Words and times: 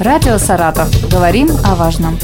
Радио 0.00 0.38
«Саратов». 0.38 0.88
Говорим 1.10 1.48
о 1.64 1.74
важном. 1.74 2.16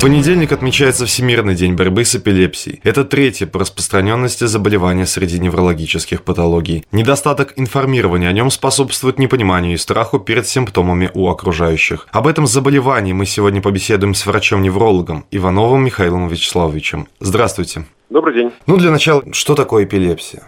понедельник 0.00 0.50
отмечается 0.50 1.06
Всемирный 1.06 1.54
день 1.54 1.74
борьбы 1.74 2.04
с 2.04 2.16
эпилепсией. 2.16 2.80
Это 2.82 3.04
третье 3.04 3.46
по 3.46 3.60
распространенности 3.60 4.46
заболевания 4.46 5.06
среди 5.06 5.38
неврологических 5.38 6.22
патологий. 6.22 6.84
Недостаток 6.90 7.52
информирования 7.54 8.28
о 8.28 8.32
нем 8.32 8.50
способствует 8.50 9.20
непониманию 9.20 9.74
и 9.74 9.76
страху 9.76 10.18
перед 10.18 10.48
симптомами 10.48 11.10
у 11.14 11.28
окружающих. 11.28 12.08
Об 12.10 12.26
этом 12.26 12.48
заболевании 12.48 13.12
мы 13.12 13.26
сегодня 13.26 13.60
побеседуем 13.60 14.14
с 14.14 14.26
врачом-неврологом 14.26 15.24
Ивановым 15.30 15.84
Михаилом 15.84 16.26
Вячеславовичем. 16.26 17.06
Здравствуйте. 17.20 17.84
Добрый 18.10 18.34
день. 18.34 18.50
Ну, 18.66 18.78
для 18.78 18.90
начала, 18.90 19.22
что 19.32 19.54
такое 19.54 19.84
эпилепсия? 19.84 20.42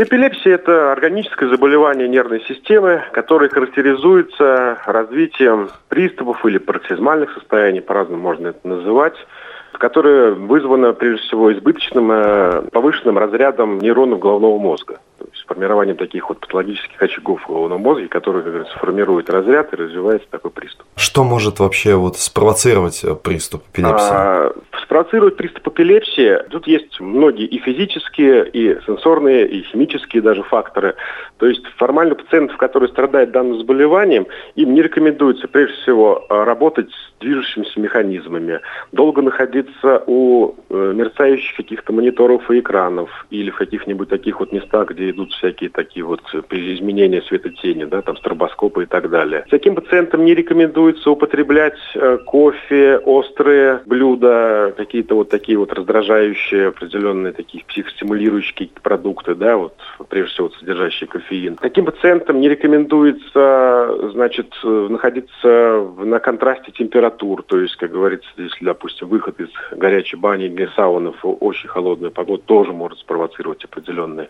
Эпилепсия– 0.00 0.54
это 0.54 0.92
органическое 0.92 1.48
заболевание 1.48 2.06
нервной 2.06 2.40
системы, 2.42 3.02
которое 3.10 3.48
характеризуется 3.48 4.78
развитием 4.86 5.70
приступов 5.88 6.46
или 6.46 6.58
пароксизмальных 6.58 7.32
состояний, 7.32 7.80
по-разному 7.80 8.22
можно 8.22 8.48
это 8.48 8.60
называть, 8.62 9.16
которое 9.72 10.30
вызвано 10.30 10.92
прежде 10.92 11.26
всего 11.26 11.52
избыточным 11.52 12.12
э, 12.12 12.62
повышенным 12.70 13.18
разрядом 13.18 13.80
нейронов 13.80 14.20
головного 14.20 14.56
мозга 14.60 15.00
формированием 15.48 15.96
таких 15.96 16.28
вот 16.28 16.40
патологических 16.40 17.02
очагов 17.02 17.42
в 17.42 17.48
головном 17.48 17.80
мозге, 17.80 18.06
которые, 18.08 18.42
как 18.42 18.52
говорится, 18.52 18.78
формируют 18.78 19.30
разряд 19.30 19.72
и 19.72 19.76
развивается 19.76 20.28
такой 20.30 20.50
приступ. 20.50 20.86
Что 20.96 21.24
может 21.24 21.58
вообще 21.58 21.94
вот 21.94 22.18
спровоцировать 22.18 23.02
э, 23.02 23.14
приступ 23.14 23.64
эпилепсии? 23.72 24.10
А, 24.10 24.52
спровоцировать 24.88 25.36
приступ 25.36 25.68
эпилепсии, 25.68 26.38
тут 26.48 26.66
есть 26.66 26.98
многие 26.98 27.44
и 27.44 27.58
физические, 27.58 28.48
и 28.48 28.80
сенсорные, 28.86 29.46
и 29.46 29.62
химические 29.62 30.22
даже 30.22 30.42
факторы. 30.42 30.94
То 31.36 31.46
есть 31.46 31.62
формально 31.76 32.14
пациентов, 32.14 32.56
которые 32.56 32.88
страдают 32.88 33.30
данным 33.30 33.58
заболеванием, 33.58 34.26
им 34.54 34.72
не 34.72 34.80
рекомендуется 34.80 35.46
прежде 35.46 35.74
всего 35.82 36.24
работать 36.30 36.90
с 36.90 37.20
движущимися 37.20 37.78
механизмами, 37.78 38.60
долго 38.92 39.20
находиться 39.20 40.02
у 40.06 40.54
э, 40.70 40.92
мерцающих 40.94 41.56
каких-то 41.56 41.92
мониторов 41.92 42.50
и 42.50 42.60
экранов 42.60 43.26
или 43.30 43.50
в 43.50 43.56
каких-нибудь 43.56 44.08
таких 44.08 44.40
вот 44.40 44.52
местах, 44.52 44.90
где 44.90 45.10
идут 45.10 45.32
всякие 45.32 45.68
такие 45.68 46.04
вот 46.04 46.22
изменения 46.50 47.22
светотени, 47.22 47.84
да, 47.84 48.02
там 48.02 48.16
стробоскопы 48.16 48.84
и 48.84 48.86
так 48.86 49.10
далее. 49.10 49.44
Таким 49.50 49.74
пациентам 49.74 50.24
не 50.24 50.34
рекомендуется 50.34 51.10
употреблять 51.10 51.78
э, 51.94 52.18
кофе, 52.24 52.98
острые 53.04 53.80
блюда, 53.84 54.72
какие-то 54.78 55.16
вот 55.16 55.28
такие 55.28 55.58
вот 55.58 55.72
раздражающие, 55.72 56.68
определенные 56.68 57.32
такие 57.32 57.64
психостимулирующие 57.64 58.70
продукты, 58.80 59.34
да, 59.34 59.56
вот 59.56 59.74
прежде 60.08 60.32
всего 60.32 60.50
содержащие 60.50 61.08
кофеин. 61.08 61.56
Таким 61.56 61.84
пациентам 61.84 62.40
не 62.40 62.48
рекомендуется, 62.48 64.10
значит, 64.12 64.54
находиться 64.62 65.84
на 65.98 66.20
контрасте 66.20 66.70
температур, 66.70 67.42
то 67.42 67.58
есть, 67.58 67.74
как 67.76 67.90
говорится, 67.90 68.28
если, 68.36 68.64
допустим, 68.64 69.08
выход 69.08 69.40
из 69.40 69.48
горячей 69.72 70.16
бани 70.16 70.44
или 70.44 70.68
сауны 70.76 71.12
в 71.20 71.26
очень 71.40 71.68
холодную 71.68 72.12
погоду 72.12 72.42
тоже 72.46 72.72
может 72.72 73.00
спровоцировать 73.00 73.64
определенные 73.64 74.28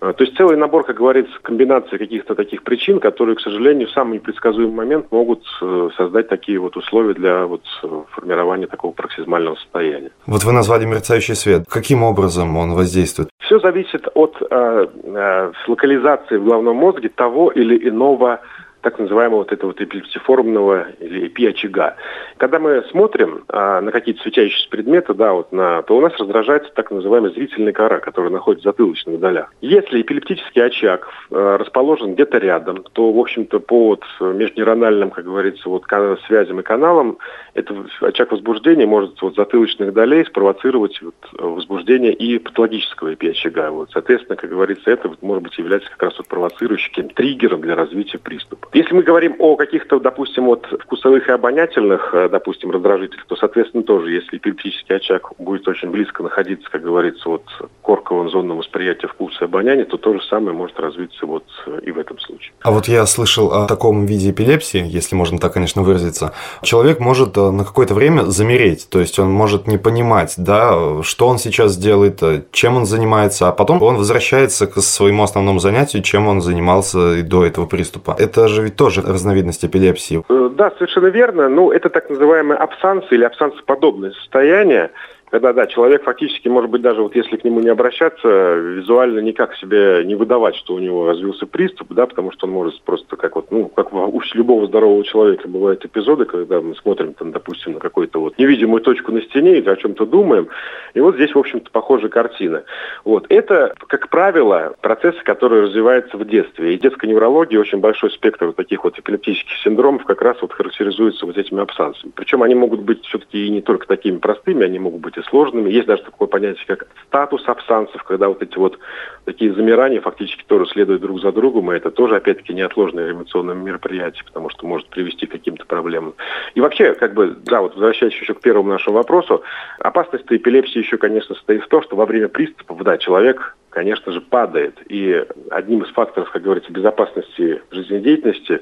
то 0.00 0.24
есть 0.24 0.34
целый 0.36 0.56
набор, 0.56 0.84
как 0.84 0.96
говорится, 0.96 1.32
комбинации 1.42 1.98
каких-то 1.98 2.34
таких 2.34 2.62
причин, 2.62 3.00
которые, 3.00 3.36
к 3.36 3.40
сожалению, 3.40 3.86
в 3.86 3.92
самый 3.92 4.14
непредсказуемый 4.14 4.74
момент 4.74 5.06
могут 5.10 5.44
э, 5.60 5.88
создать 5.96 6.28
такие 6.28 6.58
вот 6.58 6.74
условия 6.76 7.12
для 7.12 7.44
вот 7.44 7.62
э, 7.82 8.02
формирования 8.12 8.66
такого 8.66 8.92
проксизмального 8.92 9.56
состояния. 9.56 10.10
Вот 10.26 10.42
вы 10.44 10.52
назвали 10.52 10.86
мерцающий 10.86 11.34
свет. 11.34 11.64
Каким 11.68 12.02
образом 12.02 12.56
он 12.56 12.72
воздействует? 12.72 13.28
Все 13.40 13.58
зависит 13.58 14.08
от 14.14 14.36
э, 14.40 14.86
э, 15.04 15.52
локализации 15.66 16.38
в 16.38 16.44
головном 16.44 16.76
мозге 16.76 17.10
того 17.10 17.50
или 17.50 17.88
иного 17.88 18.40
так 18.82 18.98
называемого 18.98 19.38
вот 19.38 19.52
этого 19.52 19.70
вот 19.70 19.80
эпилептиформного 19.80 20.86
или 21.00 21.26
эпи-очага. 21.26 21.96
Когда 22.36 22.58
мы 22.58 22.82
смотрим 22.90 23.44
а, 23.48 23.80
на 23.80 23.92
какие-то 23.92 24.22
светящиеся 24.22 24.68
предметы, 24.70 25.14
да, 25.14 25.32
вот 25.32 25.52
на, 25.52 25.82
то 25.82 25.96
у 25.96 26.00
нас 26.00 26.12
раздражается 26.18 26.72
так 26.74 26.90
называемая 26.90 27.32
зрительная 27.32 27.72
кора, 27.72 28.00
которая 28.00 28.30
находится 28.30 28.68
в 28.68 28.72
затылочных 28.72 29.20
долях. 29.20 29.52
Если 29.60 30.00
эпилептический 30.00 30.64
очаг 30.64 31.08
а, 31.30 31.58
расположен 31.58 32.14
где-то 32.14 32.38
рядом, 32.38 32.84
то, 32.92 33.12
в 33.12 33.18
общем-то, 33.18 33.60
по 33.60 33.88
вот 33.88 34.04
межнейрональным, 34.20 35.10
как 35.10 35.24
говорится, 35.24 35.68
вот 35.68 35.84
связям 36.26 36.60
и 36.60 36.62
каналам, 36.62 37.18
этот 37.54 37.76
очаг 38.00 38.32
возбуждения 38.32 38.86
может 38.86 39.20
вот 39.20 39.34
затылочных 39.34 39.92
долей 39.92 40.24
спровоцировать 40.24 41.00
вот, 41.02 41.14
возбуждение 41.32 42.12
и 42.12 42.38
патологического 42.38 43.14
эпи-очага. 43.14 43.70
Вот, 43.70 43.90
соответственно, 43.92 44.36
как 44.36 44.50
говорится, 44.50 44.90
это 44.90 45.08
вот, 45.08 45.22
может 45.22 45.42
быть 45.42 45.58
является 45.58 45.90
как 45.90 46.02
раз 46.02 46.18
вот 46.18 46.28
провоцирующим 46.28 47.10
триггером 47.10 47.60
для 47.60 47.74
развития 47.74 48.18
приступа. 48.18 48.69
Если 48.72 48.94
мы 48.94 49.02
говорим 49.02 49.34
о 49.40 49.56
каких-то, 49.56 49.98
допустим, 49.98 50.44
вот 50.44 50.64
вкусовых 50.84 51.28
и 51.28 51.32
обонятельных, 51.32 52.14
э, 52.14 52.28
допустим, 52.28 52.70
раздражителях, 52.70 53.26
то, 53.26 53.34
соответственно, 53.34 53.82
тоже, 53.82 54.12
если 54.12 54.36
эпилептический 54.36 54.94
очаг 54.94 55.32
будет 55.38 55.66
очень 55.66 55.90
близко 55.90 56.22
находиться, 56.22 56.70
как 56.70 56.82
говорится, 56.82 57.28
вот 57.28 57.42
корковым 57.82 58.30
зонам 58.30 58.58
восприятия 58.58 59.08
вкуса 59.08 59.38
и 59.42 59.44
обоняния, 59.44 59.84
то 59.84 59.96
то 59.96 60.12
же 60.14 60.20
самое 60.22 60.56
может 60.56 60.78
развиться 60.78 61.26
вот 61.26 61.44
э, 61.66 61.80
и 61.82 61.90
в 61.90 61.98
этом 61.98 62.20
случае. 62.20 62.52
А 62.62 62.70
вот 62.70 62.86
я 62.86 63.04
слышал 63.06 63.52
о 63.52 63.66
таком 63.66 64.06
виде 64.06 64.30
эпилепсии, 64.30 64.84
если 64.86 65.16
можно 65.16 65.38
так, 65.40 65.52
конечно, 65.52 65.82
выразиться. 65.82 66.32
Человек 66.62 67.00
может 67.00 67.36
э, 67.36 67.50
на 67.50 67.64
какое-то 67.64 67.94
время 67.94 68.22
замереть, 68.22 68.88
то 68.88 69.00
есть 69.00 69.18
он 69.18 69.32
может 69.32 69.66
не 69.66 69.78
понимать, 69.78 70.34
да, 70.36 71.02
что 71.02 71.26
он 71.26 71.38
сейчас 71.38 71.76
делает, 71.76 72.22
чем 72.52 72.76
он 72.76 72.86
занимается, 72.86 73.48
а 73.48 73.52
потом 73.52 73.82
он 73.82 73.96
возвращается 73.96 74.68
к 74.68 74.80
своему 74.80 75.24
основному 75.24 75.58
занятию, 75.58 76.02
чем 76.04 76.28
он 76.28 76.40
занимался 76.40 77.24
до 77.24 77.44
этого 77.44 77.66
приступа. 77.66 78.14
Это 78.16 78.46
же 78.46 78.59
ведь 78.60 78.76
тоже 78.76 79.02
разновидность 79.02 79.64
эпилепсии. 79.64 80.22
Э, 80.28 80.50
да, 80.54 80.70
совершенно 80.72 81.08
верно. 81.08 81.48
Ну, 81.48 81.70
это 81.70 81.88
так 81.90 82.10
называемое 82.10 82.58
абсанс 82.58 83.04
или 83.10 83.24
абсансоподобное 83.24 84.12
состояние 84.12 84.90
когда, 85.30 85.52
да, 85.52 85.66
человек 85.66 86.02
фактически, 86.02 86.48
может 86.48 86.70
быть, 86.70 86.82
даже 86.82 87.02
вот 87.02 87.14
если 87.14 87.36
к 87.36 87.44
нему 87.44 87.60
не 87.60 87.68
обращаться, 87.68 88.28
визуально 88.54 89.20
никак 89.20 89.54
себе 89.56 90.02
не 90.04 90.16
выдавать, 90.16 90.56
что 90.56 90.74
у 90.74 90.78
него 90.78 91.06
развился 91.06 91.46
приступ, 91.46 91.92
да, 91.92 92.06
потому 92.06 92.32
что 92.32 92.46
он 92.46 92.52
может 92.52 92.80
просто 92.82 93.16
как 93.16 93.36
вот, 93.36 93.50
ну, 93.50 93.68
как 93.68 93.92
у 93.92 94.20
любого 94.34 94.66
здорового 94.66 95.04
человека 95.04 95.48
бывают 95.48 95.84
эпизоды, 95.84 96.24
когда 96.24 96.60
мы 96.60 96.74
смотрим, 96.76 97.14
там, 97.14 97.30
допустим, 97.30 97.74
на 97.74 97.80
какую-то 97.80 98.20
вот 98.20 98.38
невидимую 98.38 98.82
точку 98.82 99.12
на 99.12 99.22
стене 99.22 99.58
и 99.58 99.68
о 99.68 99.76
чем-то 99.76 100.04
думаем, 100.04 100.48
и 100.94 101.00
вот 101.00 101.14
здесь, 101.14 101.34
в 101.34 101.38
общем-то, 101.38 101.70
похожая 101.70 102.10
картина. 102.10 102.64
Вот. 103.04 103.26
Это, 103.28 103.74
как 103.86 104.08
правило, 104.08 104.74
процессы, 104.80 105.22
которые 105.22 105.62
развиваются 105.62 106.16
в 106.16 106.26
детстве. 106.26 106.74
И 106.74 106.78
детская 106.78 107.06
неврология, 107.06 107.60
очень 107.60 107.78
большой 107.78 108.10
спектр 108.10 108.46
вот 108.46 108.56
таких 108.56 108.82
вот 108.82 108.98
эпилептических 108.98 109.56
синдромов 109.62 110.04
как 110.04 110.22
раз 110.22 110.36
вот 110.42 110.52
характеризуется 110.52 111.24
вот 111.24 111.38
этими 111.38 111.62
абсансами. 111.62 112.10
Причем 112.14 112.42
они 112.42 112.56
могут 112.56 112.80
быть 112.80 113.04
все-таки 113.04 113.46
и 113.46 113.50
не 113.50 113.62
только 113.62 113.86
такими 113.86 114.18
простыми, 114.18 114.64
они 114.64 114.78
могут 114.78 115.00
быть 115.00 115.16
и 115.20 115.22
сложными. 115.24 115.70
Есть 115.70 115.86
даже 115.86 116.02
такое 116.02 116.28
понятие, 116.28 116.64
как 116.66 116.86
статус 117.06 117.42
абсансов, 117.46 118.02
когда 118.02 118.28
вот 118.28 118.42
эти 118.42 118.56
вот 118.56 118.78
такие 119.24 119.52
замирания 119.54 120.00
фактически 120.00 120.44
тоже 120.44 120.66
следуют 120.66 121.02
друг 121.02 121.20
за 121.20 121.32
другом, 121.32 121.72
и 121.72 121.76
это 121.76 121.90
тоже, 121.90 122.16
опять-таки, 122.16 122.52
неотложное 122.54 123.06
реанимационное 123.06 123.54
мероприятие, 123.54 124.24
потому 124.24 124.50
что 124.50 124.66
может 124.66 124.88
привести 124.88 125.26
к 125.26 125.32
каким-то 125.32 125.64
проблемам. 125.66 126.14
И 126.54 126.60
вообще, 126.60 126.94
как 126.94 127.14
бы, 127.14 127.36
да, 127.44 127.60
вот 127.60 127.74
возвращаясь 127.74 128.14
еще 128.14 128.34
к 128.34 128.40
первому 128.40 128.70
нашему 128.70 128.96
вопросу, 128.96 129.42
опасность 129.78 130.24
эпилепсии 130.28 130.78
еще, 130.78 130.96
конечно, 130.98 131.34
состоит 131.34 131.62
в 131.62 131.68
том, 131.68 131.82
что 131.82 131.96
во 131.96 132.06
время 132.06 132.28
приступов, 132.28 132.82
да, 132.82 132.98
человек 132.98 133.56
конечно 133.70 134.12
же, 134.12 134.20
падает. 134.20 134.78
И 134.88 135.24
одним 135.50 135.82
из 135.82 135.90
факторов, 135.92 136.30
как 136.30 136.42
говорится, 136.42 136.72
безопасности 136.72 137.62
жизнедеятельности 137.70 138.60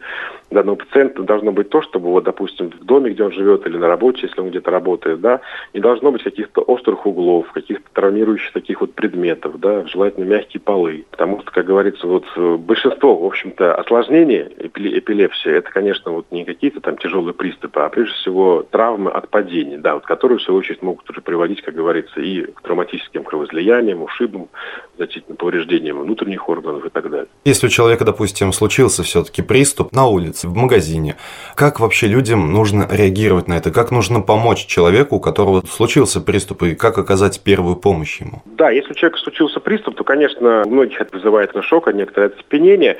данного 0.50 0.76
пациента 0.76 1.22
должно 1.22 1.52
быть 1.52 1.70
то, 1.70 1.82
чтобы, 1.82 2.08
вот, 2.08 2.24
допустим, 2.24 2.70
в 2.70 2.84
доме, 2.84 3.10
где 3.10 3.24
он 3.24 3.32
живет, 3.32 3.66
или 3.66 3.76
на 3.76 3.88
работе, 3.88 4.20
если 4.22 4.40
он 4.40 4.50
где-то 4.50 4.70
работает, 4.70 5.20
да, 5.20 5.40
не 5.74 5.80
должно 5.80 6.12
быть 6.12 6.22
каких-то 6.22 6.60
острых 6.60 7.06
углов, 7.06 7.50
каких-то 7.52 7.84
травмирующих 7.92 8.52
таких 8.52 8.80
вот 8.80 8.94
предметов, 8.94 9.58
да, 9.58 9.86
желательно 9.86 10.24
мягкие 10.24 10.60
полы. 10.60 11.04
Потому 11.10 11.40
что, 11.40 11.50
как 11.50 11.66
говорится, 11.66 12.06
вот 12.06 12.24
э, 12.36 12.56
большинство, 12.56 13.16
в 13.16 13.24
общем-то, 13.24 13.74
осложнений 13.74 14.48
эпилепсии, 14.58 15.50
это, 15.50 15.70
конечно, 15.70 16.12
вот 16.12 16.26
не 16.30 16.44
какие-то 16.44 16.80
там 16.80 16.98
тяжелые 16.98 17.34
приступы, 17.34 17.80
а 17.80 17.88
прежде 17.88 18.14
всего 18.14 18.62
травмы 18.70 19.10
от 19.10 19.28
падений, 19.28 19.78
да, 19.78 19.94
вот, 19.94 20.04
которые, 20.04 20.38
в 20.38 20.42
свою 20.42 20.60
очередь, 20.60 20.82
могут 20.82 21.08
уже 21.10 21.20
приводить, 21.20 21.62
как 21.62 21.74
говорится, 21.74 22.20
и 22.20 22.42
к 22.42 22.60
травматическим 22.62 23.24
кровоизлияниям, 23.24 24.02
ушибам, 24.02 24.48
значительным 24.98 25.36
повреждением 25.36 26.00
внутренних 26.00 26.48
органов 26.48 26.84
и 26.84 26.90
так 26.90 27.10
далее. 27.10 27.28
Если 27.44 27.66
у 27.66 27.70
человека, 27.70 28.04
допустим, 28.04 28.52
случился 28.52 29.02
все-таки 29.02 29.42
приступ 29.42 29.92
на 29.92 30.06
улице, 30.06 30.48
в 30.48 30.54
магазине, 30.54 31.16
как 31.54 31.80
вообще 31.80 32.06
людям 32.08 32.52
нужно 32.52 32.86
реагировать 32.90 33.48
на 33.48 33.54
это? 33.54 33.70
Как 33.70 33.90
нужно 33.90 34.20
помочь 34.20 34.66
человеку, 34.66 35.16
у 35.16 35.20
которого 35.20 35.62
случился 35.66 36.20
приступ, 36.20 36.64
и 36.64 36.74
как 36.74 36.98
оказать 36.98 37.40
первую 37.42 37.76
помощь 37.76 38.20
ему? 38.20 38.42
Да, 38.44 38.70
если 38.70 38.90
у 38.92 38.94
человека 38.94 39.20
случился 39.20 39.60
приступ, 39.60 39.96
то, 39.96 40.04
конечно, 40.04 40.64
у 40.66 40.70
многих 40.70 41.00
это 41.00 41.16
вызывает 41.16 41.54
на 41.54 41.62
шок, 41.62 41.88
а 41.88 41.92
некоторое 41.92 42.26
оцепенение. 42.26 42.98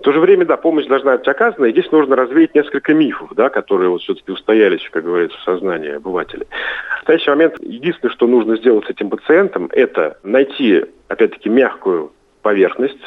В 0.00 0.02
то 0.02 0.12
же 0.12 0.20
время, 0.20 0.46
да, 0.46 0.56
помощь 0.56 0.86
должна 0.86 1.18
быть 1.18 1.28
оказана, 1.28 1.66
и 1.66 1.72
здесь 1.72 1.92
нужно 1.92 2.16
развеять 2.16 2.54
несколько 2.54 2.94
мифов, 2.94 3.34
да, 3.34 3.50
которые 3.50 3.90
вот 3.90 4.00
все-таки 4.00 4.32
устоялись, 4.32 4.80
как 4.90 5.04
говорится, 5.04 5.36
в 5.36 5.42
сознании 5.42 5.90
обывателей. 5.90 6.46
В 6.46 6.96
настоящий 6.96 7.28
момент 7.28 7.56
единственное, 7.60 8.10
что 8.10 8.26
нужно 8.26 8.56
сделать 8.56 8.86
с 8.86 8.90
этим 8.90 9.10
пациентом, 9.10 9.68
это 9.72 10.16
найти, 10.22 10.86
опять-таки, 11.08 11.50
мягкую 11.50 12.12
поверхность, 12.40 12.98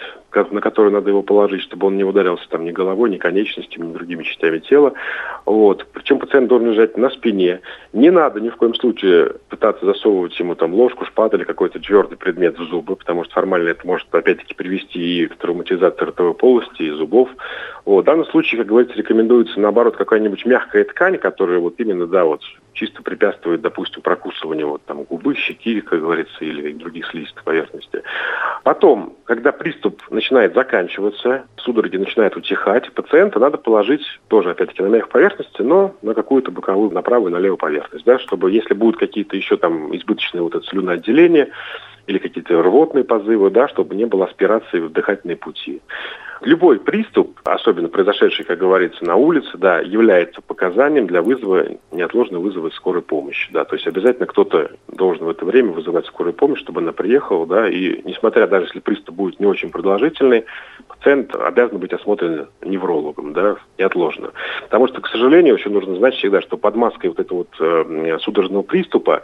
на 0.51 0.61
который 0.61 0.91
надо 0.91 1.09
его 1.09 1.23
положить, 1.23 1.63
чтобы 1.63 1.87
он 1.87 1.97
не 1.97 2.03
ударился 2.03 2.47
там 2.49 2.63
ни 2.63 2.71
головой, 2.71 3.09
ни 3.09 3.17
конечностями, 3.17 3.87
ни 3.87 3.93
другими 3.93 4.21
частями 4.21 4.59
тела. 4.59 4.93
Вот. 5.45 5.85
Причем 5.93 6.19
пациент 6.19 6.47
должен 6.47 6.71
лежать 6.71 6.97
на 6.97 7.09
спине. 7.09 7.61
Не 7.91 8.11
надо 8.11 8.39
ни 8.39 8.49
в 8.49 8.55
коем 8.55 8.73
случае 8.75 9.33
пытаться 9.49 9.85
засовывать 9.85 10.37
ему 10.39 10.55
там 10.55 10.73
ложку, 10.73 11.05
шпат 11.05 11.33
или 11.33 11.43
какой-то 11.43 11.79
твердый 11.79 12.17
предмет 12.17 12.57
в 12.57 12.63
зубы, 12.63 12.95
потому 12.95 13.23
что 13.23 13.33
формально 13.33 13.69
это 13.69 13.85
может 13.85 14.07
опять-таки 14.13 14.53
привести 14.53 15.23
и 15.23 15.27
к 15.27 15.35
травматизации 15.35 16.05
ротовой 16.05 16.33
полости 16.33 16.83
и 16.83 16.91
зубов. 16.91 17.29
Вот. 17.85 18.03
В 18.03 18.05
данном 18.05 18.25
случае, 18.27 18.59
как 18.59 18.67
говорится, 18.67 18.97
рекомендуется 18.97 19.59
наоборот 19.59 19.97
какая-нибудь 19.97 20.45
мягкая 20.45 20.85
ткань, 20.85 21.17
которая 21.17 21.59
вот 21.59 21.75
именно, 21.77 22.07
да, 22.07 22.25
вот 22.25 22.41
чисто 22.73 23.01
препятствует, 23.01 23.61
допустим, 23.61 24.01
прокусыванию 24.01 24.69
вот 24.69 24.83
там 24.85 25.03
губы, 25.03 25.35
щеки, 25.35 25.81
как 25.81 26.01
говорится, 26.01 26.43
или 26.43 26.73
других 26.73 27.07
слизистых 27.07 27.43
поверхностей. 27.43 28.01
Потом, 28.63 29.15
когда 29.25 29.51
приступ 29.51 30.01
начинает 30.09 30.53
заканчиваться, 30.53 31.45
судороги 31.57 31.97
начинают 31.97 32.35
утихать, 32.35 32.91
пациента 32.93 33.39
надо 33.39 33.57
положить 33.57 34.03
тоже, 34.27 34.51
опять-таки, 34.51 34.83
на 34.83 34.87
мягкой 34.87 35.11
поверхности, 35.11 35.61
но 35.61 35.95
на 36.01 36.13
какую-то 36.13 36.51
боковую, 36.51 36.91
на 36.91 37.01
правую, 37.01 37.31
на 37.31 37.37
левую 37.37 37.57
поверхность, 37.57 38.05
да, 38.05 38.19
чтобы, 38.19 38.51
если 38.51 38.73
будут 38.73 38.99
какие-то 38.99 39.35
еще 39.35 39.57
там 39.57 39.95
избыточные 39.95 40.41
вот 40.41 40.55
это 40.55 40.65
слюноотделения, 40.65 41.49
или 42.07 42.17
какие-то 42.17 42.61
рвотные 42.61 43.03
позывы, 43.03 43.49
да, 43.49 43.67
чтобы 43.67 43.95
не 43.95 44.05
было 44.05 44.25
аспирации 44.25 44.79
в 44.79 44.91
дыхательные 44.91 45.37
пути. 45.37 45.81
Любой 46.45 46.79
приступ, 46.79 47.39
особенно 47.45 47.87
произошедший, 47.87 48.43
как 48.45 48.59
говорится, 48.59 49.05
на 49.05 49.15
улице, 49.15 49.57
да, 49.57 49.79
является 49.79 50.41
показанием 50.41 51.07
для 51.07 51.21
вызова, 51.21 51.65
неотложно 51.91 52.39
вызова 52.39 52.69
скорой 52.71 53.01
помощи. 53.01 53.49
Да. 53.53 53.63
То 53.63 53.75
есть 53.75 53.87
обязательно 53.87 54.25
кто-то 54.25 54.71
должен 54.87 55.25
в 55.25 55.29
это 55.29 55.45
время 55.45 55.71
вызывать 55.71 56.05
скорую 56.05 56.33
помощь, 56.33 56.59
чтобы 56.59 56.81
она 56.81 56.91
приехала. 56.91 57.47
Да, 57.47 57.69
и 57.69 58.01
несмотря 58.03 58.47
даже 58.47 58.65
если 58.65 58.79
приступ 58.79 59.15
будет 59.15 59.39
не 59.39 59.45
очень 59.45 59.69
продолжительный, 59.69 60.45
пациент 60.87 61.33
обязан 61.35 61.77
быть 61.77 61.93
осмотрен 61.93 62.47
неврологом, 62.61 63.33
да, 63.33 63.55
неотложно. 63.77 64.31
Потому 64.63 64.87
что, 64.87 65.01
к 65.01 65.07
сожалению, 65.07 65.55
еще 65.55 65.69
нужно 65.69 65.95
знать 65.95 66.15
всегда, 66.15 66.41
что 66.41 66.57
под 66.57 66.75
маской 66.75 67.07
вот 67.07 67.19
этого 67.19 67.39
вот 67.39 67.55
э, 67.59 68.17
судорожного 68.19 68.63
приступа 68.63 69.23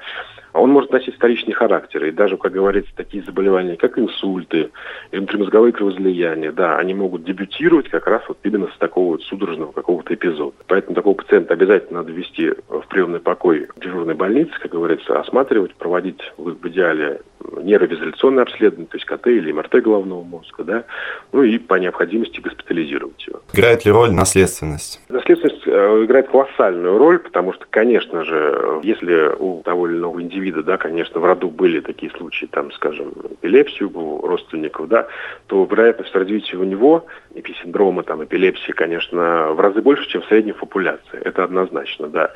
он 0.60 0.72
может 0.72 0.92
носить 0.92 1.16
вторичный 1.16 1.54
характер. 1.54 2.06
И 2.06 2.12
даже, 2.12 2.38
как 2.38 2.52
говорится, 2.52 2.92
такие 2.96 3.24
заболевания, 3.24 3.76
как 3.76 3.98
инсульты, 3.98 4.72
внутримозговые 5.12 5.74
кровоизлияния, 5.74 6.52
да, 6.52 6.78
они 6.78 6.94
могут 6.94 7.24
дебютировать 7.24 7.90
как 7.90 8.08
раз 8.08 8.22
вот 8.28 8.38
именно 8.44 8.68
с 8.68 8.78
такого 8.78 9.12
вот 9.12 9.24
судорожного 9.24 9.72
какого-то 9.72 10.14
эпизода. 10.14 10.56
Поэтому 10.68 10.96
такого 10.96 11.16
пациента 11.16 11.54
обязательно 11.54 12.00
надо 12.00 12.12
вести 12.12 12.54
в 12.68 12.84
приемный 12.90 13.20
покой 13.20 13.68
дежурной 13.78 14.16
больницы, 14.16 14.52
как 14.62 14.72
говорится, 14.72 15.20
осматривать, 15.20 15.76
проводить 15.76 16.22
в 16.38 16.68
идеале 16.68 17.22
нейровизоляционное 17.62 18.44
обследование, 18.44 18.88
то 18.88 18.98
есть 18.98 19.06
КТ 19.06 19.28
или 19.28 19.52
МРТ 19.52 19.82
головного 19.84 20.24
мозга, 20.24 20.64
да, 20.64 20.84
ну 21.32 21.44
и 21.44 21.58
по 21.58 21.76
необходимости 21.76 22.40
госпитализировать 22.40 23.26
его. 23.28 23.42
Играет 23.54 23.86
ли 23.86 23.92
роль 23.92 24.12
наследственность? 24.12 25.02
Наследственность 25.10 25.66
э, 25.66 26.04
играет 26.06 26.30
колоссальную 26.30 26.98
роль, 26.98 27.20
потому 27.20 27.54
что, 27.54 27.66
конечно 27.70 28.24
же, 28.24 28.80
если 28.84 29.32
у 29.38 29.62
того 29.64 29.88
или 29.88 29.98
иного 29.98 30.22
индивида, 30.22 30.49
да, 30.52 30.78
конечно, 30.78 31.20
в 31.20 31.26
роду 31.26 31.50
были 31.50 31.80
такие 31.80 32.12
случаи, 32.12 32.46
там, 32.46 32.72
скажем, 32.72 33.14
эпилепсию 33.32 33.92
у 33.98 34.28
родственников, 34.28 34.88
да, 34.88 35.08
то 35.48 35.66
вероятность 35.66 36.16
развития 36.16 36.58
у 36.58 36.64
него 36.64 37.06
эписиндрома, 37.36 38.04
там, 38.04 38.24
эпилепсии, 38.24 38.72
конечно, 38.72 39.54
в 39.54 39.60
разы 39.60 39.82
больше, 39.82 40.08
чем 40.10 40.22
в 40.22 40.26
средней 40.26 40.54
популяции. 40.54 41.20
Это 41.24 41.44
однозначно, 41.44 42.08
да. 42.08 42.32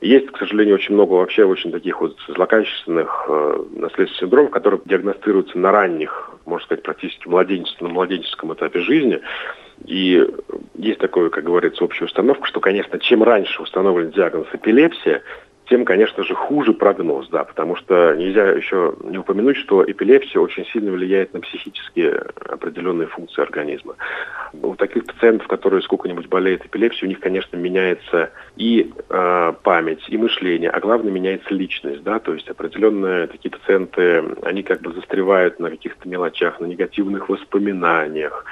Есть, 0.00 0.30
к 0.30 0.38
сожалению, 0.38 0.74
очень 0.74 0.94
много 0.94 1.14
вообще 1.14 1.44
очень 1.44 1.72
таких 1.72 2.00
вот 2.00 2.16
злокачественных 2.28 3.24
э, 3.28 3.64
наследственных 3.76 4.16
синдромов, 4.16 4.50
которые 4.50 4.80
диагностируются 4.84 5.58
на 5.58 5.72
ранних, 5.72 6.32
можно 6.44 6.64
сказать, 6.66 6.82
практически 6.82 7.26
младенческом, 7.28 7.88
на 7.88 7.94
младенческом 7.94 8.52
этапе 8.52 8.80
жизни. 8.80 9.20
И 9.84 10.26
есть 10.74 10.98
такое, 10.98 11.30
как 11.30 11.44
говорится, 11.44 11.84
общая 11.84 12.06
установка, 12.06 12.46
что, 12.46 12.60
конечно, 12.60 12.98
чем 12.98 13.22
раньше 13.22 13.62
установлен 13.62 14.10
диагноз 14.10 14.46
эпилепсия, 14.52 15.22
тем, 15.68 15.84
конечно 15.84 16.22
же, 16.22 16.34
хуже 16.34 16.72
прогноз, 16.72 17.28
да, 17.28 17.44
потому 17.44 17.76
что 17.76 18.14
нельзя 18.14 18.50
еще 18.50 18.94
не 19.02 19.18
упомянуть, 19.18 19.56
что 19.56 19.84
эпилепсия 19.84 20.40
очень 20.40 20.64
сильно 20.66 20.92
влияет 20.92 21.34
на 21.34 21.40
психические 21.40 22.22
определенные 22.48 23.08
функции 23.08 23.42
организма. 23.42 23.96
У 24.62 24.74
таких 24.76 25.04
пациентов, 25.04 25.48
которые 25.48 25.82
сколько-нибудь 25.82 26.28
болеют 26.28 26.64
эпилепсией, 26.64 27.06
у 27.06 27.08
них, 27.08 27.20
конечно, 27.20 27.56
меняется 27.56 28.30
и 28.56 28.92
э, 29.08 29.52
память, 29.62 30.04
и 30.08 30.16
мышление, 30.16 30.70
а 30.70 30.80
главное 30.80 31.10
меняется 31.10 31.52
личность, 31.52 32.02
да, 32.04 32.20
то 32.20 32.32
есть 32.32 32.48
определенные 32.48 33.26
такие 33.26 33.50
пациенты, 33.50 34.24
они 34.42 34.62
как 34.62 34.82
бы 34.82 34.92
застревают 34.92 35.58
на 35.58 35.70
каких-то 35.70 36.08
мелочах, 36.08 36.60
на 36.60 36.66
негативных 36.66 37.28
воспоминаниях, 37.28 38.44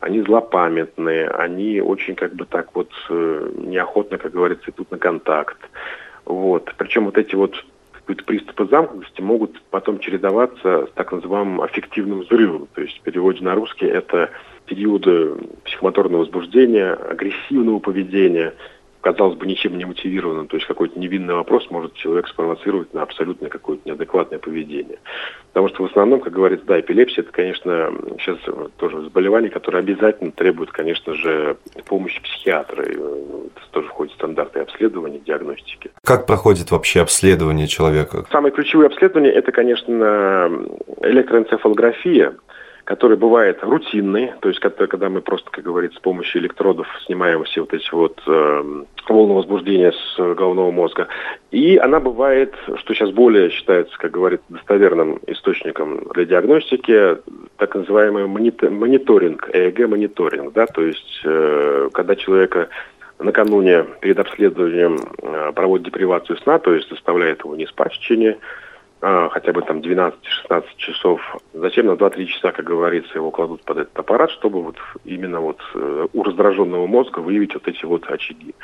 они 0.00 0.22
злопамятные, 0.22 1.28
они 1.28 1.80
очень 1.80 2.14
как 2.14 2.34
бы 2.34 2.46
так 2.46 2.74
вот 2.74 2.90
э, 3.10 3.52
неохотно, 3.56 4.18
как 4.18 4.32
говорится, 4.32 4.70
идут 4.70 4.90
на 4.90 4.98
контакт. 4.98 5.58
Вот. 6.30 6.72
Причем 6.76 7.06
вот 7.06 7.18
эти 7.18 7.34
вот 7.34 7.64
приступы 8.26 8.66
замкнутости 8.66 9.20
могут 9.20 9.60
потом 9.70 10.00
чередоваться 10.00 10.86
с 10.86 10.90
так 10.94 11.12
называемым 11.12 11.60
аффективным 11.60 12.20
взрывом. 12.20 12.66
То 12.74 12.82
есть 12.82 12.98
в 12.98 13.02
переводе 13.02 13.44
на 13.44 13.54
русский 13.54 13.86
это 13.86 14.30
периоды 14.66 15.34
психомоторного 15.64 16.22
возбуждения, 16.22 16.92
агрессивного 16.92 17.78
поведения, 17.78 18.54
казалось 19.00 19.36
бы, 19.36 19.46
ничем 19.46 19.78
не 19.78 19.84
мотивированным, 19.84 20.46
то 20.46 20.56
есть 20.56 20.66
какой-то 20.66 20.98
невинный 20.98 21.34
вопрос 21.34 21.70
может 21.70 21.94
человек 21.94 22.28
спровоцировать 22.28 22.92
на 22.92 23.02
абсолютно 23.02 23.48
какое-то 23.48 23.88
неадекватное 23.88 24.38
поведение. 24.38 24.98
Потому 25.48 25.68
что 25.68 25.82
в 25.84 25.90
основном, 25.90 26.20
как 26.20 26.32
говорится, 26.32 26.66
да, 26.66 26.78
эпилепсия, 26.78 27.22
это, 27.22 27.32
конечно, 27.32 27.92
сейчас 28.18 28.38
тоже 28.76 29.00
заболевание, 29.02 29.50
которое 29.50 29.78
обязательно 29.78 30.32
требует, 30.32 30.70
конечно 30.70 31.14
же, 31.14 31.56
помощи 31.86 32.22
психиатра. 32.22 32.84
И, 32.84 32.92
это 32.92 33.70
тоже 33.70 33.88
входит 33.88 34.12
в 34.12 34.16
стандарты 34.16 34.60
обследования, 34.60 35.18
диагностики. 35.18 35.90
Как 36.04 36.26
проходит 36.26 36.70
вообще 36.70 37.00
обследование 37.00 37.66
человека? 37.66 38.24
Самое 38.30 38.52
ключевое 38.54 38.86
обследование– 38.86 39.32
это, 39.34 39.50
конечно, 39.52 40.50
электроэнцефалография, 41.02 42.34
который 42.84 43.16
бывает 43.16 43.58
рутинный, 43.62 44.32
то 44.40 44.48
есть 44.48 44.60
когда, 44.60 44.86
когда 44.86 45.08
мы 45.08 45.20
просто, 45.20 45.50
как 45.50 45.64
говорится, 45.64 45.98
с 45.98 46.02
помощью 46.02 46.42
электродов 46.42 46.86
снимаем 47.06 47.44
все 47.44 47.60
вот 47.60 47.72
эти 47.72 47.92
вот 47.92 48.20
э, 48.26 48.84
волны 49.08 49.34
возбуждения 49.34 49.92
с 49.92 50.34
головного 50.34 50.70
мозга. 50.70 51.08
И 51.50 51.76
она 51.76 52.00
бывает, 52.00 52.54
что 52.76 52.94
сейчас 52.94 53.10
более 53.10 53.50
считается, 53.50 53.96
как 53.98 54.12
говорится, 54.12 54.46
достоверным 54.48 55.20
источником 55.26 56.04
для 56.14 56.24
диагностики, 56.24 57.18
так 57.56 57.74
называемый 57.74 58.26
мониторинг, 58.26 59.50
ЭЭГ-мониторинг, 59.52 60.52
да, 60.52 60.66
то 60.66 60.82
есть 60.82 61.20
э, 61.24 61.88
когда 61.92 62.16
человека 62.16 62.68
накануне 63.18 63.84
перед 64.00 64.18
обследованием 64.18 64.98
э, 65.22 65.52
проводит 65.52 65.86
депривацию 65.86 66.38
сна, 66.38 66.58
то 66.58 66.74
есть 66.74 66.88
заставляет 66.88 67.40
его 67.44 67.54
не 67.54 67.66
спать 67.66 67.92
в 67.92 67.98
течение 67.98 68.38
хотя 69.00 69.52
бы 69.52 69.62
там 69.62 69.78
12-16 69.80 70.64
часов. 70.76 71.20
Затем 71.54 71.86
на 71.86 71.92
2-3 71.92 72.26
часа, 72.26 72.52
как 72.52 72.66
говорится, 72.66 73.12
его 73.14 73.30
кладут 73.30 73.62
под 73.62 73.78
этот 73.78 73.98
аппарат, 73.98 74.30
чтобы 74.30 74.62
вот 74.62 74.76
именно 75.04 75.40
вот 75.40 75.58
э, 75.74 76.06
у 76.12 76.22
раздраженного 76.22 76.86
мозга 76.86 77.20
выявить 77.20 77.54
вот 77.54 77.66
эти 77.66 77.84
вот 77.86 78.10
очаги. 78.10 78.54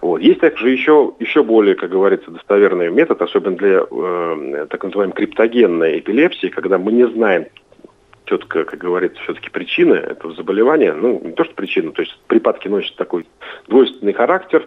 Вот. 0.00 0.20
Есть 0.20 0.40
также 0.40 0.70
еще, 0.70 1.12
еще 1.18 1.42
более, 1.42 1.74
как 1.74 1.90
говорится, 1.90 2.30
достоверный 2.30 2.90
метод, 2.90 3.20
особенно 3.20 3.56
для 3.56 3.84
э, 3.90 4.66
так 4.70 4.82
называемой 4.84 5.14
криптогенной 5.14 5.98
эпилепсии, 5.98 6.48
когда 6.48 6.78
мы 6.78 6.92
не 6.92 7.06
знаем 7.08 7.46
четко, 8.26 8.64
как 8.64 8.78
говорится, 8.78 9.22
все-таки 9.22 9.50
причины 9.50 9.94
этого 9.94 10.34
заболевания, 10.34 10.92
ну, 10.92 11.20
не 11.24 11.32
то, 11.32 11.44
что 11.44 11.54
причина, 11.54 11.92
то 11.92 12.02
есть 12.02 12.18
припадки 12.26 12.68
носят 12.68 12.96
такой 12.96 13.26
двойственный 13.68 14.12
характер, 14.12 14.66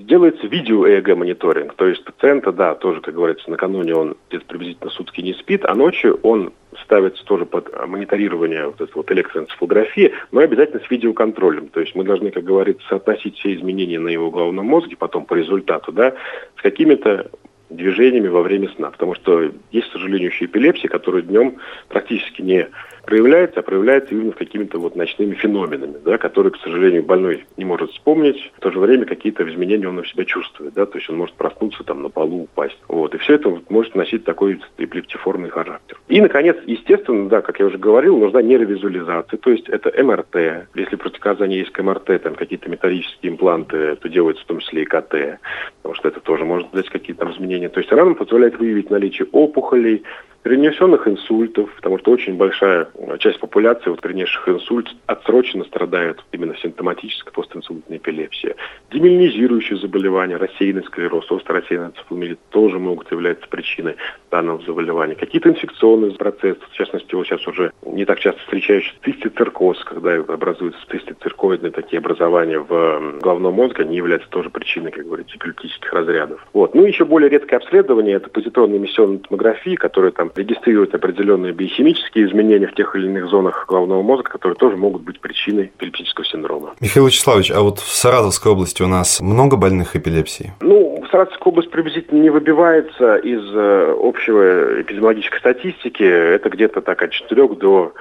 Делается 0.00 0.46
видео-ЭЭГ-мониторинг, 0.46 1.74
то 1.74 1.86
есть 1.86 2.02
пациента, 2.02 2.52
да, 2.52 2.74
тоже, 2.74 3.02
как 3.02 3.14
говорится, 3.14 3.50
накануне 3.50 3.94
он 3.94 4.16
где-то 4.30 4.46
приблизительно 4.46 4.88
сутки 4.88 5.20
не 5.20 5.34
спит, 5.34 5.66
а 5.66 5.74
ночью 5.74 6.18
он 6.22 6.54
ставится 6.84 7.22
тоже 7.26 7.44
под 7.44 7.70
мониторирование 7.86 8.64
вот 8.66 8.80
этой 8.80 8.94
вот 8.94 9.12
электроэнцефалографии, 9.12 10.14
но 10.32 10.40
обязательно 10.40 10.82
с 10.82 10.90
видеоконтролем. 10.90 11.68
То 11.68 11.80
есть 11.80 11.94
мы 11.94 12.04
должны, 12.04 12.30
как 12.30 12.44
говорится, 12.44 12.82
соотносить 12.88 13.36
все 13.36 13.54
изменения 13.54 13.98
на 13.98 14.08
его 14.08 14.30
головном 14.30 14.64
мозге 14.64 14.96
потом 14.96 15.26
по 15.26 15.34
результату, 15.34 15.92
да, 15.92 16.14
с 16.56 16.62
какими-то 16.62 17.30
движениями 17.68 18.28
во 18.28 18.40
время 18.40 18.70
сна. 18.76 18.90
Потому 18.90 19.14
что 19.14 19.50
есть, 19.70 19.88
к 19.90 19.92
сожалению, 19.92 20.30
еще 20.30 20.46
эпилепсия, 20.46 20.88
которая 20.88 21.20
днем 21.22 21.58
практически 21.88 22.40
не 22.40 22.68
проявляется, 23.10 23.58
а 23.58 23.62
проявляется 23.64 24.14
именно 24.14 24.30
какими-то 24.30 24.78
вот 24.78 24.94
ночными 24.94 25.34
феноменами, 25.34 25.96
да, 26.04 26.16
которые, 26.16 26.52
к 26.52 26.58
сожалению, 26.58 27.02
больной 27.02 27.44
не 27.56 27.64
может 27.64 27.90
вспомнить. 27.90 28.52
В 28.56 28.60
то 28.60 28.70
же 28.70 28.78
время 28.78 29.04
какие-то 29.04 29.42
изменения 29.50 29.88
он 29.88 29.98
у 29.98 30.04
себя 30.04 30.24
чувствует, 30.24 30.74
да, 30.74 30.86
то 30.86 30.96
есть 30.96 31.10
он 31.10 31.16
может 31.16 31.34
проснуться 31.34 31.82
там 31.82 32.02
на 32.02 32.08
полу, 32.08 32.44
упасть. 32.44 32.78
Вот. 32.86 33.12
И 33.16 33.18
все 33.18 33.34
это 33.34 33.48
вот 33.48 33.68
может 33.68 33.96
носить 33.96 34.24
такой 34.24 34.60
эпилептиформный 34.78 35.50
характер. 35.50 36.00
И, 36.06 36.20
наконец, 36.20 36.56
естественно, 36.66 37.28
да, 37.28 37.42
как 37.42 37.58
я 37.58 37.66
уже 37.66 37.78
говорил, 37.78 38.16
нужна 38.16 38.42
нейровизуализация, 38.42 39.38
то 39.38 39.50
есть 39.50 39.68
это 39.68 39.90
МРТ. 40.02 40.68
Если 40.76 40.94
противоказания 40.94 41.58
есть 41.58 41.72
к 41.72 41.82
МРТ, 41.82 42.22
там 42.22 42.36
какие-то 42.36 42.70
металлические 42.70 43.32
импланты, 43.32 43.96
то 43.96 44.08
делается 44.08 44.44
в 44.44 44.46
том 44.46 44.60
числе 44.60 44.82
и 44.82 44.86
КТ, 44.86 45.40
потому 45.82 45.94
что 45.96 46.06
это 46.06 46.20
тоже 46.20 46.44
может 46.44 46.70
дать 46.70 46.88
какие-то 46.88 47.28
изменения. 47.32 47.70
То 47.70 47.80
есть 47.80 47.90
рана 47.90 48.14
позволяет 48.14 48.56
выявить 48.60 48.88
наличие 48.88 49.26
опухолей, 49.32 50.04
перенесенных 50.42 51.06
инсультов, 51.06 51.70
потому 51.76 51.98
что 51.98 52.12
очень 52.12 52.36
большая 52.36 52.88
часть 53.18 53.40
популяции, 53.40 53.90
вот, 53.90 54.00
перенесших 54.00 54.48
инсульт, 54.48 54.88
отсроченно 55.06 55.64
страдают 55.64 56.24
именно 56.32 56.56
симптоматической 56.56 57.32
постинсультной 57.32 57.98
эпилепсии. 57.98 58.54
Демилинизирующие 58.90 59.78
заболевания, 59.78 60.36
рассеянный 60.36 60.84
склероз, 60.84 61.30
острый 61.30 61.60
рассеянный 61.60 61.88
энцефаломиелит 61.88 62.38
тоже 62.50 62.78
могут 62.78 63.10
являться 63.10 63.46
причиной 63.48 63.96
данного 64.30 64.62
заболевания. 64.64 65.14
Какие-то 65.14 65.50
инфекционные 65.50 66.12
процессы, 66.12 66.60
в 66.70 66.72
частности, 66.72 67.14
вот 67.14 67.26
сейчас 67.26 67.46
уже 67.46 67.72
не 67.84 68.04
так 68.04 68.18
часто 68.20 68.40
встречающийся 68.42 68.96
цистициркоз, 69.04 69.82
когда 69.84 70.14
образуются 70.16 70.80
цистициркоидные 70.90 71.72
такие 71.72 71.98
образования 71.98 72.58
в 72.58 73.18
головном 73.20 73.54
мозге, 73.54 73.84
они 73.84 73.96
являются 73.96 74.28
тоже 74.30 74.50
причиной, 74.50 74.90
как 74.90 75.06
говорится, 75.06 75.36
эпилептических 75.36 75.92
разрядов. 75.92 76.46
Вот. 76.52 76.74
Ну, 76.74 76.84
еще 76.84 77.04
более 77.04 77.30
редкое 77.30 77.56
обследование– 77.56 78.16
это 78.16 78.28
позитронная 78.28 78.78
эмиссионная 78.78 79.18
томография, 79.18 79.76
которая 79.76 80.12
там 80.12 80.30
регистрирует 80.34 80.94
определенные 80.94 81.52
биохимические 81.52 82.26
изменения 82.26 82.66
в 82.66 82.74
тех 82.80 82.96
или 82.96 83.06
иных 83.08 83.28
зонах 83.28 83.66
головного 83.68 84.02
мозга, 84.02 84.30
которые 84.30 84.56
тоже 84.56 84.76
могут 84.76 85.02
быть 85.02 85.20
причиной 85.20 85.66
эпилептического 85.66 86.24
синдрома. 86.24 86.74
Михаил 86.80 87.06
Вячеславович, 87.06 87.50
а 87.50 87.60
вот 87.60 87.78
в 87.78 87.94
Саратовской 87.94 88.52
области 88.52 88.82
у 88.82 88.86
нас 88.86 89.20
много 89.20 89.58
больных 89.58 89.96
эпилепсией? 89.96 90.52
Ну, 90.62 91.04
Саратовская 91.10 91.52
область 91.52 91.70
приблизительно 91.70 92.20
не 92.20 92.30
выбивается 92.30 93.16
из 93.16 93.42
э, 93.54 93.94
общего 94.02 94.80
эпидемиологической 94.80 95.40
статистики. 95.40 96.02
Это 96.02 96.48
где-то 96.48 96.80
так 96.80 97.02
от 97.02 97.10
4 97.10 97.48
до 97.48 97.92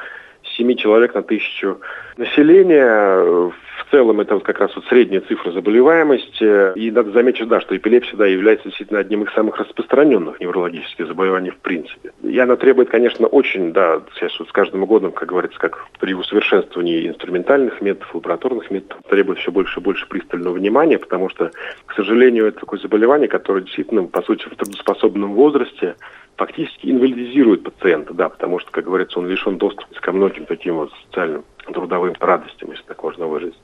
7 0.56 0.76
человек 0.78 1.14
на 1.14 1.24
тысячу 1.24 1.82
населения. 2.20 3.52
В 3.80 3.92
целом 3.92 4.20
это 4.20 4.36
вот 4.36 4.44
как 4.44 4.60
раз 4.60 4.76
вот 4.76 4.86
средняя 4.86 5.22
цифра 5.22 5.52
заболеваемости. 5.52 6.78
И 6.78 6.92
надо 6.92 7.12
заметить, 7.12 7.48
да, 7.48 7.60
что 7.60 7.76
эпилепсия 7.76 8.18
да, 8.18 8.28
является 8.28 8.68
действительно 8.68 9.00
одним 9.00 9.24
из 9.24 9.34
самых 9.34 9.58
распространенных 9.58 10.40
неврологических 10.40 11.08
заболеваний 11.08 11.50
в 11.50 11.58
принципе. 11.58 12.12
И 12.22 12.38
она 12.38 12.56
требует, 12.56 12.90
конечно, 12.90 13.26
очень, 13.26 13.74
да, 13.74 14.02
сейчас 14.14 14.38
вот 14.38 14.50
с 14.50 14.52
каждым 14.52 14.86
годом, 14.86 15.12
как 15.12 15.30
говорится, 15.30 15.58
как 15.58 15.88
при 16.00 16.14
усовершенствовании 16.14 17.08
инструментальных 17.08 17.82
методов, 17.82 18.14
лабораторных 18.14 18.70
методов, 18.70 19.02
требует 19.10 19.40
все 19.40 19.50
больше 19.50 19.80
и 19.80 19.84
больше 19.84 20.08
пристального 20.08 20.54
внимания, 20.54 21.00
потому 21.00 21.30
что, 21.30 21.52
к 21.88 21.94
сожалению, 21.96 22.46
это 22.46 22.60
такое 22.60 22.80
заболевание, 22.80 23.28
которое 23.28 23.62
действительно, 23.62 24.04
по 24.04 24.22
сути, 24.22 24.46
в 24.46 24.56
трудоспособном 24.56 25.34
возрасте 25.34 25.96
фактически 26.36 26.90
инвалидизирует 26.90 27.64
пациента, 27.64 28.14
да, 28.14 28.30
потому 28.30 28.60
что, 28.60 28.72
как 28.72 28.86
говорится, 28.86 29.20
он 29.20 29.28
лишен 29.28 29.58
доступа 29.58 29.88
ко 30.00 30.12
многим 30.14 30.46
таким 30.46 30.76
вот 30.76 30.92
социальным 31.06 31.44
трудовым 31.74 32.16
радостям, 32.20 32.72
если 32.72 32.84
так 32.84 33.02
можно 33.04 33.28
выразиться. 33.28 33.60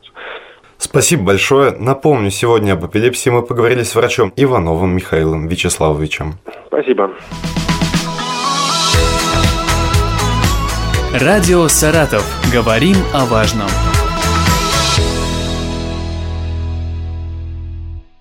Спасибо 0.77 1.23
большое. 1.23 1.71
Напомню, 1.71 2.29
сегодня 2.31 2.73
об 2.73 2.85
эпилепсии 2.85 3.29
мы 3.29 3.43
поговорили 3.43 3.83
с 3.83 3.95
врачом 3.95 4.33
Ивановым 4.35 4.95
Михаилом 4.95 5.47
Вячеславовичем. 5.47 6.35
Спасибо. 6.67 7.11
Радио 11.13 11.67
«Саратов». 11.69 12.25
Говорим 12.51 12.97
о 13.13 13.25
важном. 13.25 13.69